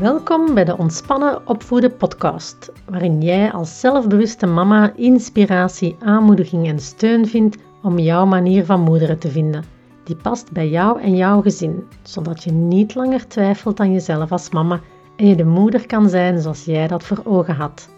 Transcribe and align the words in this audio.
Welkom 0.00 0.54
bij 0.54 0.64
de 0.64 0.78
Ontspannen 0.78 1.48
Opvoeden 1.48 1.96
podcast, 1.96 2.72
waarin 2.90 3.22
jij 3.22 3.52
als 3.52 3.80
zelfbewuste 3.80 4.46
mama 4.46 4.92
inspiratie, 4.96 5.96
aanmoediging 6.00 6.68
en 6.68 6.78
steun 6.78 7.26
vindt 7.26 7.56
om 7.82 7.98
jouw 7.98 8.26
manier 8.26 8.64
van 8.64 8.80
moederen 8.80 9.18
te 9.18 9.28
vinden, 9.28 9.64
die 10.04 10.16
past 10.16 10.52
bij 10.52 10.68
jou 10.68 11.00
en 11.00 11.16
jouw 11.16 11.42
gezin, 11.42 11.84
zodat 12.02 12.44
je 12.44 12.52
niet 12.52 12.94
langer 12.94 13.28
twijfelt 13.28 13.80
aan 13.80 13.92
jezelf 13.92 14.32
als 14.32 14.50
mama 14.50 14.80
en 15.16 15.26
je 15.26 15.36
de 15.36 15.44
moeder 15.44 15.86
kan 15.86 16.08
zijn 16.08 16.40
zoals 16.40 16.64
jij 16.64 16.88
dat 16.88 17.04
voor 17.04 17.20
ogen 17.24 17.54
had. 17.54 17.88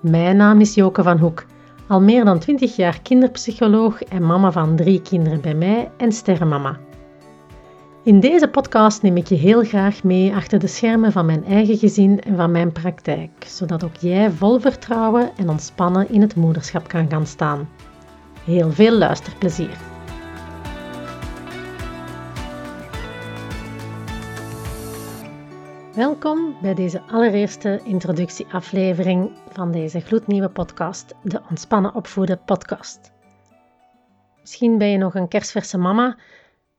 Mijn 0.00 0.36
naam 0.36 0.60
is 0.60 0.74
Joke 0.74 1.02
van 1.02 1.18
Hoek, 1.18 1.44
al 1.86 2.00
meer 2.00 2.24
dan 2.24 2.38
20 2.38 2.76
jaar 2.76 3.00
kinderpsycholoog 3.02 4.02
en 4.02 4.26
mama 4.26 4.52
van 4.52 4.76
drie 4.76 5.02
kinderen 5.02 5.40
bij 5.40 5.54
mij 5.54 5.90
en 5.96 6.12
sterrenmama. 6.12 6.78
In 8.08 8.20
deze 8.20 8.48
podcast 8.48 9.02
neem 9.02 9.16
ik 9.16 9.26
je 9.26 9.34
heel 9.34 9.64
graag 9.64 10.02
mee 10.02 10.34
achter 10.34 10.58
de 10.58 10.66
schermen 10.66 11.12
van 11.12 11.26
mijn 11.26 11.44
eigen 11.44 11.76
gezin 11.76 12.20
en 12.20 12.36
van 12.36 12.50
mijn 12.50 12.72
praktijk, 12.72 13.30
zodat 13.46 13.84
ook 13.84 13.96
jij 13.96 14.30
vol 14.30 14.60
vertrouwen 14.60 15.36
en 15.36 15.48
ontspannen 15.48 16.08
in 16.10 16.20
het 16.20 16.34
moederschap 16.36 16.88
kan 16.88 17.10
gaan 17.10 17.26
staan. 17.26 17.68
Heel 18.44 18.72
veel 18.72 18.92
luisterplezier! 18.92 19.76
Welkom 25.94 26.56
bij 26.62 26.74
deze 26.74 27.00
allereerste 27.00 27.80
introductieaflevering 27.84 29.30
van 29.52 29.72
deze 29.72 30.00
gloednieuwe 30.00 30.48
podcast, 30.48 31.14
de 31.22 31.40
Ontspannen 31.50 31.94
Opvoeden 31.94 32.40
podcast. 32.44 33.12
Misschien 34.40 34.78
ben 34.78 34.88
je 34.88 34.98
nog 34.98 35.14
een 35.14 35.28
kerstverse 35.28 35.78
mama 35.78 36.16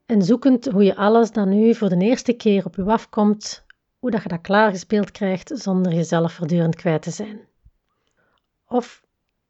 en 0.10 0.22
zoekend 0.22 0.66
hoe 0.66 0.84
je 0.84 0.96
alles 0.96 1.32
dat 1.32 1.48
nu 1.48 1.76
voor 1.76 1.90
de 1.90 1.98
eerste 1.98 2.34
keer 2.34 2.66
op 2.66 2.76
je 2.76 2.84
afkomt, 2.84 3.66
hoe 4.00 4.12
dat 4.12 4.24
je 4.24 4.30
dat 4.30 4.42
klaargespeeld 4.42 5.12
krijgt 5.12 5.52
zonder 5.54 5.94
jezelf 5.94 6.34
voortdurend 6.34 6.76
kwijt 6.76 7.02
te 7.02 7.12
zijn. 7.12 7.40
Of 8.68 9.04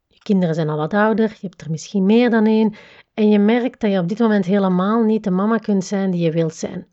je 0.08 0.20
kinderen 0.20 0.56
zijn 0.56 0.70
al 0.70 0.78
wat 0.78 0.94
ouder, 0.94 1.30
je 1.30 1.48
hebt 1.48 1.62
er 1.62 1.72
misschien 1.72 2.06
meer 2.06 2.30
dan 2.30 2.46
één 2.46 2.74
en 3.14 3.30
je 3.30 3.40
merkt 3.40 3.80
dat 3.80 3.92
je 3.92 4.00
op 4.00 4.08
dit 4.08 4.20
moment 4.20 4.46
helemaal 4.46 5.04
niet 5.04 5.24
de 5.24 5.32
mama 5.32 5.58
kunt 5.58 5.86
zijn 5.86 6.12
die 6.12 6.22
je 6.22 6.32
wilt 6.32 6.56
zijn. 6.56 6.88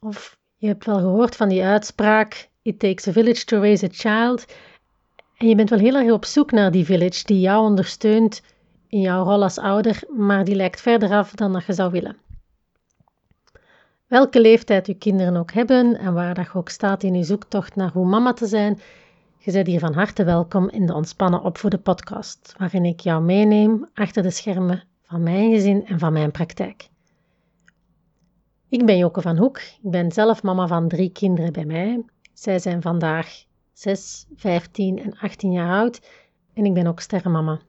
Of 0.00 0.38
je 0.56 0.66
hebt 0.66 0.86
wel 0.86 0.98
gehoord 0.98 1.36
van 1.36 1.48
die 1.48 1.64
uitspraak: 1.64 2.48
It 2.62 2.78
takes 2.78 3.08
a 3.08 3.12
village 3.12 3.44
to 3.44 3.60
raise 3.60 3.86
a 3.86 3.88
child. 3.92 4.54
En 5.36 5.48
je 5.48 5.54
bent 5.54 5.70
wel 5.70 5.78
heel 5.78 5.94
erg 5.94 6.10
op 6.10 6.24
zoek 6.24 6.50
naar 6.50 6.70
die 6.70 6.84
village 6.84 7.24
die 7.24 7.40
jou 7.40 7.64
ondersteunt 7.64 8.42
in 8.92 9.00
jouw 9.00 9.24
rol 9.24 9.42
als 9.42 9.58
ouder, 9.58 10.02
maar 10.08 10.44
die 10.44 10.54
lijkt 10.54 10.80
verder 10.80 11.10
af 11.10 11.30
dan 11.30 11.52
dat 11.52 11.64
je 11.64 11.72
zou 11.72 11.90
willen. 11.90 12.16
Welke 14.06 14.40
leeftijd 14.40 14.86
je 14.86 14.94
kinderen 14.94 15.36
ook 15.36 15.52
hebben 15.52 15.98
en 15.98 16.14
waar 16.14 16.34
dat 16.34 16.54
ook 16.54 16.68
staat 16.68 17.02
in 17.02 17.14
je 17.14 17.24
zoektocht 17.24 17.76
naar 17.76 17.92
hoe 17.92 18.06
mama 18.06 18.32
te 18.32 18.46
zijn, 18.46 18.80
je 19.38 19.52
bent 19.52 19.66
hier 19.66 19.78
van 19.78 19.94
harte 19.94 20.24
welkom 20.24 20.68
in 20.68 20.86
de 20.86 20.94
Ontspannen 20.94 21.42
Opvoeden 21.42 21.82
podcast, 21.82 22.54
waarin 22.58 22.84
ik 22.84 23.00
jou 23.00 23.22
meeneem 23.22 23.88
achter 23.94 24.22
de 24.22 24.30
schermen 24.30 24.84
van 25.02 25.22
mijn 25.22 25.50
gezin 25.50 25.86
en 25.86 25.98
van 25.98 26.12
mijn 26.12 26.30
praktijk. 26.30 26.88
Ik 28.68 28.86
ben 28.86 28.98
Joke 28.98 29.20
van 29.20 29.38
Hoek, 29.38 29.58
ik 29.58 29.90
ben 29.90 30.12
zelf 30.12 30.42
mama 30.42 30.66
van 30.66 30.88
drie 30.88 31.10
kinderen 31.10 31.52
bij 31.52 31.64
mij. 31.64 32.04
Zij 32.32 32.58
zijn 32.58 32.82
vandaag 32.82 33.44
6, 33.72 34.26
15 34.36 34.98
en 34.98 35.18
18 35.18 35.52
jaar 35.52 35.78
oud 35.78 36.00
en 36.54 36.64
ik 36.64 36.74
ben 36.74 36.86
ook 36.86 37.00
sterrenmama. 37.00 37.60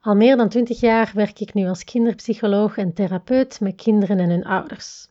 Al 0.00 0.14
meer 0.14 0.36
dan 0.36 0.48
twintig 0.48 0.80
jaar 0.80 1.10
werk 1.14 1.40
ik 1.40 1.54
nu 1.54 1.68
als 1.68 1.84
kinderpsycholoog 1.84 2.76
en 2.76 2.92
therapeut 2.92 3.60
met 3.60 3.74
kinderen 3.74 4.18
en 4.18 4.30
hun 4.30 4.44
ouders. 4.44 5.08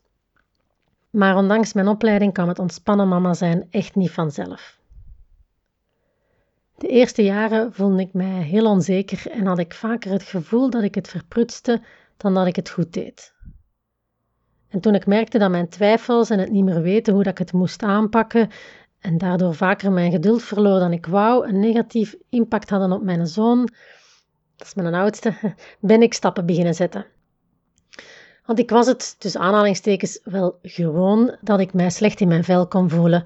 Maar 1.09 1.35
ondanks 1.35 1.73
mijn 1.73 1.87
opleiding 1.87 2.33
kwam 2.33 2.47
het 2.47 2.59
ontspannen 2.59 3.07
mama 3.07 3.33
zijn 3.33 3.67
echt 3.69 3.95
niet 3.95 4.11
vanzelf. 4.11 4.79
De 6.77 6.87
eerste 6.87 7.23
jaren 7.23 7.73
voelde 7.73 8.01
ik 8.01 8.13
mij 8.13 8.41
heel 8.41 8.65
onzeker 8.65 9.31
en 9.31 9.45
had 9.45 9.59
ik 9.59 9.73
vaker 9.73 10.11
het 10.11 10.23
gevoel 10.23 10.69
dat 10.69 10.83
ik 10.83 10.95
het 10.95 11.07
verprutste 11.07 11.81
dan 12.17 12.33
dat 12.33 12.47
ik 12.47 12.55
het 12.55 12.69
goed 12.69 12.93
deed. 12.93 13.33
En 14.69 14.79
toen 14.79 14.95
ik 14.95 15.05
merkte 15.05 15.37
dat 15.37 15.49
mijn 15.49 15.69
twijfels 15.69 16.29
en 16.29 16.39
het 16.39 16.51
niet 16.51 16.63
meer 16.63 16.81
weten 16.81 17.13
hoe 17.13 17.23
dat 17.23 17.31
ik 17.31 17.37
het 17.37 17.53
moest 17.53 17.83
aanpakken 17.83 18.49
en 18.99 19.17
daardoor 19.17 19.55
vaker 19.55 19.91
mijn 19.91 20.11
geduld 20.11 20.43
verloor 20.43 20.79
dan 20.79 20.91
ik 20.91 21.05
wou, 21.05 21.47
een 21.47 21.59
negatief 21.59 22.15
impact 22.29 22.69
hadden 22.69 22.91
op 22.91 23.03
mijn 23.03 23.27
zoon, 23.27 23.69
dat 24.59 24.67
is 24.67 24.73
mijn 24.73 24.93
oudste, 24.93 25.33
ben 25.79 26.01
ik 26.01 26.13
stappen 26.13 26.45
beginnen 26.45 26.75
zetten. 26.75 27.05
Want 28.45 28.59
ik 28.59 28.69
was 28.69 28.87
het, 28.87 29.19
tussen 29.19 29.41
aanhalingstekens, 29.41 30.19
wel 30.23 30.59
gewoon 30.61 31.35
dat 31.41 31.59
ik 31.59 31.73
mij 31.73 31.89
slecht 31.89 32.19
in 32.19 32.27
mijn 32.27 32.43
vel 32.43 32.67
kon 32.67 32.89
voelen. 32.89 33.23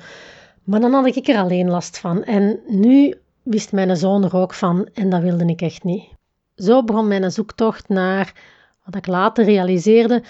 Maar 0.64 0.80
dan 0.80 0.94
had 0.94 1.16
ik 1.16 1.28
er 1.28 1.38
alleen 1.38 1.70
last 1.70 1.98
van. 1.98 2.24
En 2.24 2.60
nu 2.68 3.16
wist 3.44 3.72
mijn 3.72 3.98
zoon 3.98 4.24
er 4.24 4.36
ook 4.36 4.54
van 4.54 4.90
en 4.94 5.10
dat 5.10 5.22
wilde 5.22 5.46
ik 5.46 5.62
echt 5.62 5.84
niet. 5.84 6.04
Zo 6.56 6.84
begon 6.84 7.08
mijn 7.08 7.32
zoektocht 7.32 7.90
naar, 7.90 8.34
wat 8.86 8.96
ik 8.96 9.08
later 9.08 9.46
realiseerde, 9.46 10.24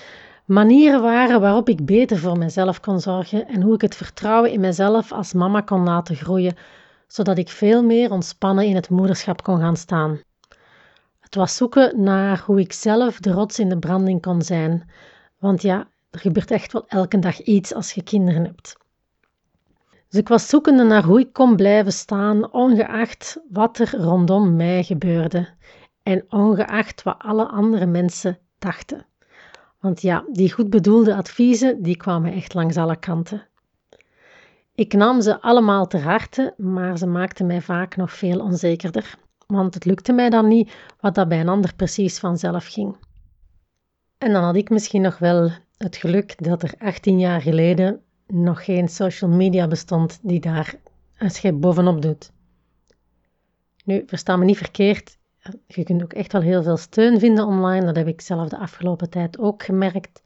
manieren 0.45 1.01
waren 1.01 1.41
waarop 1.41 1.69
ik 1.69 1.85
beter 1.85 2.17
voor 2.17 2.37
mezelf 2.37 2.79
kon 2.79 2.99
zorgen 2.99 3.47
en 3.47 3.61
hoe 3.61 3.73
ik 3.73 3.81
het 3.81 3.95
vertrouwen 3.95 4.51
in 4.51 4.59
mezelf 4.59 5.11
als 5.11 5.33
mama 5.33 5.61
kon 5.61 5.83
laten 5.83 6.15
groeien, 6.15 6.55
zodat 7.07 7.37
ik 7.37 7.49
veel 7.49 7.83
meer 7.83 8.11
ontspannen 8.11 8.65
in 8.65 8.75
het 8.75 8.89
moederschap 8.89 9.43
kon 9.43 9.59
gaan 9.59 9.77
staan. 9.77 10.19
Het 11.33 11.41
was 11.41 11.55
zoeken 11.55 12.03
naar 12.03 12.43
hoe 12.45 12.59
ik 12.59 12.73
zelf 12.73 13.19
de 13.19 13.31
rots 13.31 13.59
in 13.59 13.69
de 13.69 13.79
branding 13.79 14.21
kon 14.21 14.41
zijn. 14.41 14.89
Want 15.39 15.61
ja, 15.61 15.87
er 16.11 16.19
gebeurt 16.19 16.51
echt 16.51 16.73
wel 16.73 16.87
elke 16.87 17.19
dag 17.19 17.41
iets 17.41 17.73
als 17.73 17.91
je 17.93 18.03
kinderen 18.03 18.45
hebt. 18.45 18.77
Dus 20.09 20.19
ik 20.19 20.27
was 20.27 20.49
zoekende 20.49 20.83
naar 20.83 21.03
hoe 21.03 21.19
ik 21.19 21.33
kon 21.33 21.55
blijven 21.55 21.93
staan, 21.93 22.51
ongeacht 22.51 23.39
wat 23.49 23.79
er 23.79 23.95
rondom 23.97 24.55
mij 24.55 24.83
gebeurde 24.83 25.49
en 26.03 26.25
ongeacht 26.29 27.03
wat 27.03 27.19
alle 27.19 27.47
andere 27.47 27.85
mensen 27.85 28.37
dachten. 28.59 29.05
Want 29.79 30.01
ja, 30.01 30.25
die 30.31 30.53
goed 30.53 30.69
bedoelde 30.69 31.15
adviezen, 31.15 31.81
die 31.81 31.97
kwamen 31.97 32.33
echt 32.33 32.53
langs 32.53 32.77
alle 32.77 32.97
kanten. 32.99 33.47
Ik 34.75 34.93
nam 34.93 35.21
ze 35.21 35.41
allemaal 35.41 35.87
ter 35.87 36.01
harte, 36.01 36.53
maar 36.57 36.97
ze 36.97 37.07
maakten 37.07 37.45
mij 37.45 37.61
vaak 37.61 37.95
nog 37.95 38.11
veel 38.11 38.39
onzekerder 38.39 39.21
want 39.53 39.73
het 39.73 39.85
lukte 39.85 40.13
mij 40.13 40.29
dan 40.29 40.47
niet 40.47 40.71
wat 40.99 41.15
dat 41.15 41.27
bij 41.27 41.39
een 41.39 41.49
ander 41.49 41.75
precies 41.75 42.19
vanzelf 42.19 42.65
ging. 42.65 42.95
En 44.17 44.31
dan 44.33 44.43
had 44.43 44.55
ik 44.55 44.69
misschien 44.69 45.01
nog 45.01 45.17
wel 45.17 45.49
het 45.77 45.95
geluk 45.95 46.43
dat 46.43 46.63
er 46.63 46.73
18 46.77 47.19
jaar 47.19 47.41
geleden 47.41 48.01
nog 48.27 48.63
geen 48.63 48.87
social 48.87 49.29
media 49.29 49.67
bestond 49.67 50.19
die 50.21 50.39
daar 50.39 50.75
een 51.17 51.31
schep 51.31 51.59
bovenop 51.59 52.01
doet. 52.01 52.31
Nu, 53.85 54.03
versta 54.05 54.35
me 54.35 54.45
niet 54.45 54.57
verkeerd, 54.57 55.17
je 55.67 55.83
kunt 55.83 56.03
ook 56.03 56.13
echt 56.13 56.31
wel 56.31 56.41
heel 56.41 56.63
veel 56.63 56.77
steun 56.77 57.19
vinden 57.19 57.45
online, 57.45 57.85
dat 57.85 57.95
heb 57.95 58.07
ik 58.07 58.21
zelf 58.21 58.49
de 58.49 58.57
afgelopen 58.57 59.09
tijd 59.09 59.39
ook 59.39 59.63
gemerkt. 59.63 60.21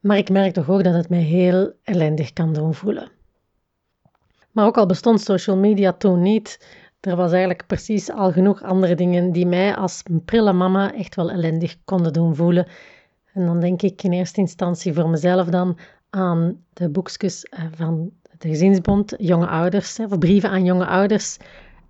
Maar 0.00 0.16
ik 0.16 0.30
merk 0.30 0.52
toch 0.52 0.70
ook 0.70 0.84
dat 0.84 0.94
het 0.94 1.08
mij 1.08 1.22
heel 1.22 1.72
ellendig 1.82 2.32
kan 2.32 2.52
doen 2.52 2.74
voelen. 2.74 3.10
Maar 4.50 4.66
ook 4.66 4.78
al 4.78 4.86
bestond 4.86 5.20
social 5.20 5.56
media 5.56 5.92
toen 5.92 6.22
niet, 6.22 6.66
er 7.06 7.16
was 7.16 7.30
eigenlijk 7.30 7.66
precies 7.66 8.10
al 8.10 8.32
genoeg 8.32 8.62
andere 8.62 8.94
dingen 8.94 9.32
die 9.32 9.46
mij 9.46 9.74
als 9.74 10.02
prille 10.24 10.52
mama 10.52 10.94
echt 10.94 11.14
wel 11.14 11.30
ellendig 11.30 11.76
konden 11.84 12.12
doen 12.12 12.34
voelen. 12.34 12.66
En 13.32 13.46
dan 13.46 13.60
denk 13.60 13.82
ik 13.82 14.02
in 14.02 14.12
eerste 14.12 14.40
instantie 14.40 14.92
voor 14.94 15.08
mezelf 15.08 15.46
dan 15.46 15.78
aan 16.10 16.64
de 16.72 16.88
boekjes 16.88 17.44
eh, 17.44 17.64
van 17.74 18.10
de 18.38 18.48
Gezinsbond, 18.48 19.14
jonge 19.18 19.46
ouders, 19.46 19.98
of 19.98 20.18
brieven 20.18 20.50
aan 20.50 20.64
jonge 20.64 20.86
ouders. 20.86 21.36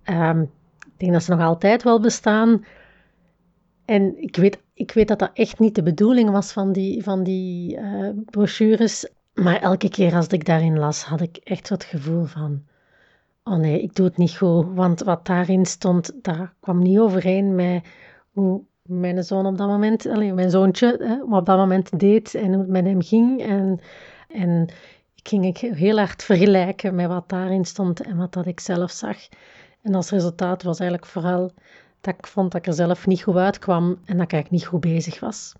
Ehm, 0.03 0.41
ik 0.79 0.97
denk 0.97 1.11
dat 1.11 1.23
ze 1.23 1.31
nog 1.31 1.41
altijd 1.41 1.83
wel 1.83 1.99
bestaan. 1.99 2.65
En 3.85 4.21
ik 4.21 4.35
weet, 4.35 4.61
ik 4.73 4.91
weet 4.91 5.07
dat 5.07 5.19
dat 5.19 5.31
echt 5.33 5.59
niet 5.59 5.75
de 5.75 5.83
bedoeling 5.83 6.29
was 6.29 6.51
van 6.51 6.71
die, 6.71 7.03
van 7.03 7.23
die 7.23 7.77
uh, 7.77 8.09
brochures. 8.25 9.09
Maar 9.33 9.61
elke 9.61 9.89
keer 9.89 10.15
als 10.15 10.27
ik 10.27 10.45
daarin 10.45 10.79
las, 10.79 11.03
had 11.03 11.21
ik 11.21 11.37
echt 11.37 11.69
het 11.69 11.83
gevoel 11.83 12.25
van 12.25 12.63
oh 13.47 13.57
nee, 13.57 13.81
ik 13.81 13.95
doe 13.95 14.05
het 14.05 14.17
niet 14.17 14.37
goed. 14.37 14.65
Want 14.73 14.99
wat 15.01 15.25
daarin 15.25 15.65
stond, 15.65 16.11
daar 16.21 16.53
kwam 16.59 16.79
niet 16.81 16.99
overeen 16.99 17.55
met 17.55 17.85
hoe 18.31 18.61
mijn 18.81 19.23
zoon 19.23 19.45
op 19.45 19.57
dat 19.57 19.67
moment, 19.67 20.05
alleen 20.05 20.35
mijn 20.35 20.49
zoontje, 20.49 20.97
hè, 20.99 21.35
op 21.37 21.45
dat 21.45 21.57
moment 21.57 21.99
deed 21.99 22.35
en 22.35 22.53
hoe 22.53 22.61
het 22.61 22.69
met 22.69 22.85
hem 22.85 23.01
ging. 23.01 23.41
En, 23.41 23.79
en 24.27 24.67
ik 25.15 25.27
ging 25.27 25.45
ik 25.45 25.57
heel 25.57 25.97
hard 25.97 26.23
vergelijken 26.23 26.95
met 26.95 27.07
wat 27.07 27.29
daarin 27.29 27.65
stond 27.65 28.01
en 28.01 28.17
wat 28.17 28.33
dat 28.33 28.45
ik 28.45 28.59
zelf 28.59 28.91
zag. 28.91 29.17
En 29.81 29.95
als 29.95 30.09
resultaat 30.09 30.63
was 30.63 30.79
eigenlijk 30.79 31.09
vooral 31.09 31.51
dat 32.01 32.13
ik 32.17 32.27
vond 32.27 32.51
dat 32.51 32.61
ik 32.61 32.67
er 32.67 32.73
zelf 32.73 33.07
niet 33.07 33.21
goed 33.21 33.35
uitkwam 33.35 33.83
en 33.83 34.17
dat 34.17 34.25
ik 34.25 34.33
eigenlijk 34.33 34.51
niet 34.51 34.65
goed 34.65 34.79
bezig 34.79 35.19
was. 35.19 35.53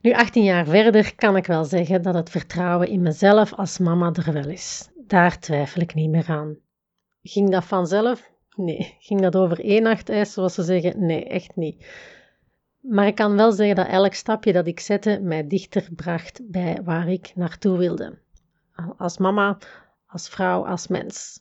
Nu, 0.00 0.12
18 0.12 0.44
jaar 0.44 0.66
verder, 0.66 1.14
kan 1.14 1.36
ik 1.36 1.46
wel 1.46 1.64
zeggen 1.64 2.02
dat 2.02 2.14
het 2.14 2.30
vertrouwen 2.30 2.88
in 2.88 3.02
mezelf 3.02 3.54
als 3.54 3.78
mama 3.78 4.12
er 4.12 4.32
wel 4.32 4.48
is. 4.48 4.88
Daar 5.06 5.38
twijfel 5.38 5.82
ik 5.82 5.94
niet 5.94 6.10
meer 6.10 6.28
aan. 6.28 6.56
Ging 7.22 7.50
dat 7.50 7.64
vanzelf? 7.64 8.30
Nee. 8.56 8.96
Ging 8.98 9.20
dat 9.20 9.36
over 9.36 9.64
één 9.64 9.82
nacht 9.82 10.08
ijs, 10.08 10.32
zoals 10.32 10.54
ze 10.54 10.62
zeggen? 10.62 11.06
Nee, 11.06 11.24
echt 11.24 11.56
niet. 11.56 11.86
Maar 12.80 13.06
ik 13.06 13.14
kan 13.14 13.36
wel 13.36 13.52
zeggen 13.52 13.76
dat 13.76 13.86
elk 13.86 14.14
stapje 14.14 14.52
dat 14.52 14.66
ik 14.66 14.80
zette 14.80 15.20
mij 15.22 15.46
dichter 15.46 15.88
bracht 15.96 16.40
bij 16.50 16.82
waar 16.82 17.08
ik 17.08 17.32
naartoe 17.34 17.78
wilde. 17.78 18.18
als 18.96 19.18
mama, 19.18 19.58
als 20.06 20.28
vrouw, 20.28 20.66
als 20.66 20.86
mens. 20.86 21.40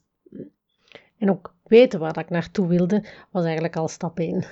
En 1.18 1.30
ook 1.30 1.56
weten 1.64 2.00
waar 2.00 2.18
ik 2.18 2.30
naartoe 2.30 2.68
wilde, 2.68 3.06
was 3.32 3.44
eigenlijk 3.44 3.76
al 3.76 3.88
stap 3.88 4.20
1. 4.20 4.46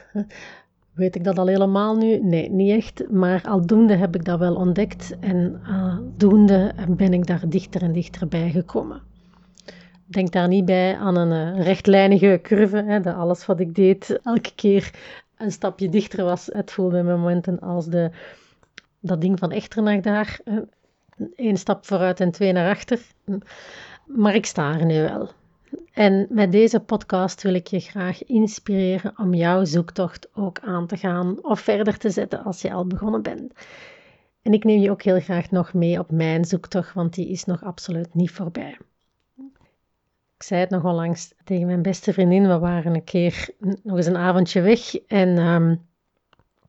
Weet 0.94 1.16
ik 1.16 1.24
dat 1.24 1.38
al 1.38 1.48
helemaal 1.48 1.96
nu? 1.96 2.20
Nee, 2.20 2.50
niet 2.50 2.72
echt. 2.72 3.12
Maar 3.12 3.44
aldoende 3.44 3.96
heb 3.96 4.16
ik 4.16 4.26
dat 4.26 4.40
wel 4.40 4.56
ontdekt 4.56 5.18
en 5.20 5.62
aldoende 5.66 6.74
ben 6.90 7.14
ik 7.14 7.28
daar 7.28 7.50
dichter 7.50 7.82
en 7.82 7.92
dichter 7.92 8.28
bij 8.28 8.50
gekomen. 8.50 9.02
Denk 10.06 10.32
daar 10.32 10.48
niet 10.48 10.66
bij 10.66 10.98
aan 10.98 11.16
een 11.16 11.58
uh, 11.58 11.64
rechtlijnige 11.64 12.40
curve, 12.42 12.84
hè, 12.84 13.00
dat 13.00 13.16
alles 13.16 13.46
wat 13.46 13.60
ik 13.60 13.76
deed 13.76 14.20
elke 14.24 14.56
keer 14.56 14.92
een 15.38 15.52
stapje 15.52 15.90
dichter 15.90 16.26
was. 16.26 16.50
Het 16.54 16.72
voelde 16.72 17.04
me 17.04 17.18
momenten 17.18 17.60
als 17.60 17.86
de, 17.86 18.12
dat 19.00 19.22
ding 19.22 19.40
van 19.40 19.52
Echternach 19.52 20.02
daar. 20.02 20.40
Eén 21.36 21.58
stap 21.58 21.86
vooruit 21.86 22.20
en 22.20 22.32
twee 22.32 22.52
naar 22.52 22.70
achter. 22.70 23.00
Maar 24.06 24.36
ik 24.36 24.46
sta 24.46 24.80
er 24.80 24.86
nu 24.86 25.02
wel. 25.02 25.30
En 25.92 26.28
met 26.30 26.52
deze 26.52 26.80
podcast 26.80 27.44
wil 27.44 27.54
ik 27.54 27.68
je 27.68 27.80
graag 27.80 28.24
inspireren 28.24 29.14
om 29.18 29.34
jouw 29.34 29.66
zoektocht 29.66 30.28
ook 30.34 30.60
aan 30.60 30.88
te 30.88 30.98
gaan 30.98 31.44
of 31.44 31.60
verder 31.60 31.98
te 31.98 32.10
zetten 32.10 32.44
als 32.44 32.62
je 32.62 32.72
al 32.72 32.86
begonnen 32.88 33.22
bent. 33.22 33.54
En 34.42 34.54
ik 34.54 34.64
neem 34.64 34.82
je 34.82 34.92
ook 34.92 35.02
heel 35.02 35.20
graag 35.20 35.52
nog 35.52 35.74
mee 35.74 36.00
op 36.00 36.12
mijn 36.12 36.46
zoektocht, 36.46 36.94
want 36.94 37.14
die 37.14 37.30
is 37.30 37.46
nog 37.46 37.64
absoluut 37.64 38.14
niet 38.14 38.32
voorbij. 38.32 38.78
Ik 40.36 40.48
zei 40.48 40.60
het 40.60 40.70
nog 40.70 40.84
onlangs 40.84 41.34
tegen 41.44 41.66
mijn 41.66 41.82
beste 41.82 42.14
vriendin. 42.14 42.48
We 42.48 42.60
waren 42.60 42.94
een 42.94 43.04
keer 43.04 43.50
nog 43.84 43.98
eens 43.98 44.06
een 44.06 44.18
avondje 44.18 44.62
weg 44.62 44.96
en 44.96 45.38
um, 45.38 45.82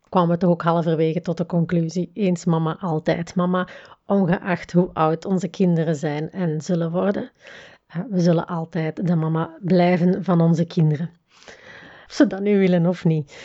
kwamen 0.08 0.30
we 0.30 0.36
toch 0.36 0.50
ook 0.50 0.62
halverwege 0.62 1.20
tot 1.20 1.36
de 1.36 1.46
conclusie: 1.46 2.10
eens 2.14 2.44
mama, 2.44 2.76
altijd 2.80 3.34
mama, 3.34 3.68
ongeacht 4.06 4.72
hoe 4.72 4.90
oud 4.92 5.24
onze 5.24 5.48
kinderen 5.48 5.96
zijn 5.96 6.30
en 6.30 6.60
zullen 6.60 6.90
worden. 6.90 7.30
We 8.08 8.20
zullen 8.20 8.46
altijd 8.46 9.06
de 9.06 9.16
mama 9.16 9.58
blijven 9.60 10.24
van 10.24 10.40
onze 10.40 10.64
kinderen. 10.64 11.10
Of 12.06 12.12
ze 12.12 12.26
dat 12.26 12.40
nu 12.40 12.58
willen 12.58 12.86
of 12.86 13.04
niet. 13.04 13.36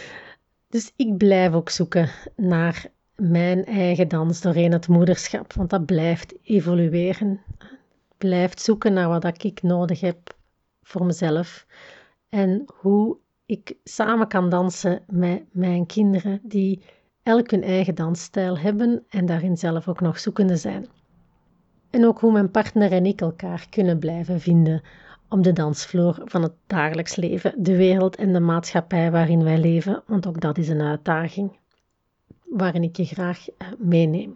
Dus 0.69 0.91
ik 0.95 1.17
blijf 1.17 1.53
ook 1.53 1.69
zoeken 1.69 2.09
naar 2.35 2.85
mijn 3.15 3.65
eigen 3.65 4.07
dans 4.07 4.41
doorheen 4.41 4.71
het 4.71 4.87
moederschap, 4.87 5.53
want 5.53 5.69
dat 5.69 5.85
blijft 5.85 6.33
evolueren. 6.43 7.41
Blijft 8.17 8.61
zoeken 8.61 8.93
naar 8.93 9.07
wat 9.07 9.43
ik 9.43 9.61
nodig 9.61 9.99
heb 9.99 10.35
voor 10.81 11.05
mezelf 11.05 11.65
en 12.29 12.63
hoe 12.73 13.17
ik 13.45 13.75
samen 13.83 14.27
kan 14.27 14.49
dansen 14.49 15.03
met 15.07 15.43
mijn 15.51 15.85
kinderen 15.85 16.39
die 16.43 16.83
elk 17.23 17.51
hun 17.51 17.63
eigen 17.63 17.95
dansstijl 17.95 18.57
hebben 18.57 19.05
en 19.09 19.25
daarin 19.25 19.57
zelf 19.57 19.87
ook 19.87 20.01
nog 20.01 20.19
zoekende 20.19 20.55
zijn. 20.55 20.87
En 21.89 22.05
ook 22.05 22.19
hoe 22.19 22.31
mijn 22.31 22.51
partner 22.51 22.91
en 22.91 23.05
ik 23.05 23.21
elkaar 23.21 23.67
kunnen 23.69 23.99
blijven 23.99 24.39
vinden 24.39 24.81
op 25.29 25.43
de 25.43 25.53
dansvloer 25.53 26.21
van 26.25 26.43
het 26.43 26.53
dagelijks 26.67 27.15
leven, 27.15 27.53
de 27.57 27.75
wereld 27.75 28.15
en 28.15 28.33
de 28.33 28.39
maatschappij 28.39 29.11
waarin 29.11 29.43
wij 29.43 29.57
leven, 29.57 30.03
want 30.05 30.27
ook 30.27 30.41
dat 30.41 30.57
is 30.57 30.69
een 30.69 30.81
uitdaging 30.81 31.51
waarin 32.49 32.83
ik 32.83 32.97
je 32.97 33.05
graag 33.05 33.49
eh, 33.49 33.67
meeneem. 33.77 34.33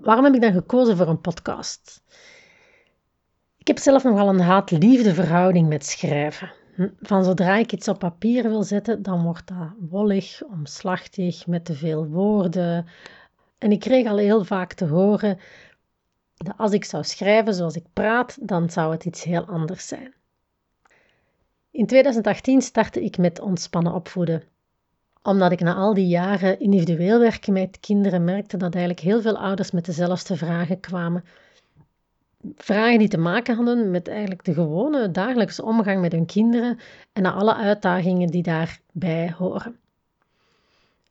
Waarom 0.00 0.24
heb 0.24 0.34
ik 0.34 0.40
dan 0.40 0.52
gekozen 0.52 0.96
voor 0.96 1.08
een 1.08 1.20
podcast? 1.20 2.02
Ik 3.58 3.66
heb 3.66 3.78
zelf 3.78 4.04
nogal 4.04 4.28
een 4.28 4.40
haat-liefde 4.40 5.14
verhouding 5.14 5.68
met 5.68 5.86
schrijven. 5.86 6.52
Hm, 6.74 6.88
van 7.00 7.24
zodra 7.24 7.56
ik 7.56 7.72
iets 7.72 7.88
op 7.88 7.98
papier 7.98 8.42
wil 8.42 8.62
zetten, 8.62 9.02
dan 9.02 9.22
wordt 9.22 9.46
dat 9.46 9.72
wollig, 9.78 10.42
omslachtig, 10.42 11.46
met 11.46 11.64
te 11.64 11.74
veel 11.74 12.06
woorden. 12.06 12.86
En 13.58 13.72
ik 13.72 13.80
kreeg 13.80 14.06
al 14.06 14.16
heel 14.16 14.44
vaak 14.44 14.72
te 14.72 14.86
horen 14.86 15.38
als 16.56 16.72
ik 16.72 16.84
zou 16.84 17.04
schrijven 17.04 17.54
zoals 17.54 17.76
ik 17.76 17.84
praat, 17.92 18.38
dan 18.40 18.70
zou 18.70 18.92
het 18.92 19.04
iets 19.04 19.24
heel 19.24 19.44
anders 19.44 19.88
zijn. 19.88 20.14
In 21.70 21.86
2018 21.86 22.62
startte 22.62 23.04
ik 23.04 23.18
met 23.18 23.40
ontspannen 23.40 23.92
opvoeden. 23.92 24.42
Omdat 25.22 25.52
ik 25.52 25.60
na 25.60 25.74
al 25.74 25.94
die 25.94 26.06
jaren 26.06 26.60
individueel 26.60 27.18
werken 27.18 27.52
met 27.52 27.80
kinderen 27.80 28.24
merkte 28.24 28.56
dat 28.56 28.74
eigenlijk 28.74 29.04
heel 29.04 29.20
veel 29.20 29.38
ouders 29.38 29.70
met 29.70 29.84
dezelfde 29.84 30.36
vragen 30.36 30.80
kwamen. 30.80 31.24
Vragen 32.56 32.98
die 32.98 33.08
te 33.08 33.18
maken 33.18 33.56
hadden 33.56 33.90
met 33.90 34.08
eigenlijk 34.08 34.44
de 34.44 34.54
gewone 34.54 35.10
dagelijkse 35.10 35.64
omgang 35.64 36.00
met 36.00 36.12
hun 36.12 36.26
kinderen 36.26 36.78
en 37.12 37.26
alle 37.26 37.54
uitdagingen 37.54 38.28
die 38.28 38.42
daarbij 38.42 39.34
horen. 39.38 39.76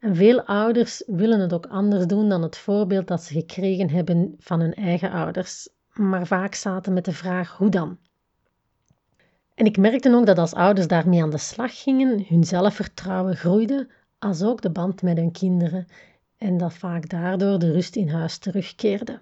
Veel 0.03 0.41
ouders 0.41 1.03
willen 1.07 1.39
het 1.39 1.53
ook 1.53 1.65
anders 1.65 2.07
doen 2.07 2.29
dan 2.29 2.41
het 2.41 2.57
voorbeeld 2.57 3.07
dat 3.07 3.23
ze 3.23 3.33
gekregen 3.33 3.89
hebben 3.89 4.35
van 4.39 4.59
hun 4.59 4.73
eigen 4.73 5.11
ouders, 5.11 5.69
maar 5.93 6.27
vaak 6.27 6.55
zaten 6.55 6.93
met 6.93 7.05
de 7.05 7.11
vraag 7.11 7.57
hoe 7.57 7.69
dan. 7.69 7.97
En 9.53 9.65
ik 9.65 9.77
merkte 9.77 10.15
ook 10.15 10.25
dat 10.25 10.37
als 10.37 10.53
ouders 10.53 10.87
daarmee 10.87 11.21
aan 11.21 11.29
de 11.29 11.37
slag 11.37 11.81
gingen, 11.81 12.25
hun 12.27 12.43
zelfvertrouwen 12.43 13.35
groeide, 13.35 13.89
als 14.19 14.43
ook 14.43 14.61
de 14.61 14.69
band 14.69 15.01
met 15.01 15.17
hun 15.17 15.31
kinderen, 15.31 15.87
en 16.37 16.57
dat 16.57 16.73
vaak 16.73 17.09
daardoor 17.09 17.59
de 17.59 17.71
rust 17.71 17.95
in 17.95 18.09
huis 18.09 18.37
terugkeerde. 18.37 19.21